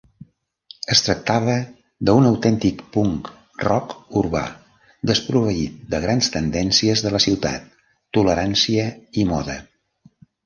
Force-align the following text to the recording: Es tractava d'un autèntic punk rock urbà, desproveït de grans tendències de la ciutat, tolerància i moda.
Es 0.93 1.01
tractava 1.07 1.55
d'un 2.09 2.29
autèntic 2.29 2.79
punk 2.95 3.27
rock 3.63 3.93
urbà, 4.23 4.41
desproveït 5.11 5.77
de 5.93 5.99
grans 6.07 6.31
tendències 6.39 7.03
de 7.09 7.11
la 7.17 7.21
ciutat, 7.27 7.67
tolerància 8.19 8.87
i 9.25 9.27
moda. 9.35 9.59